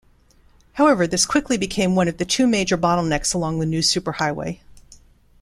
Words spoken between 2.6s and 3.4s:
bottlenecks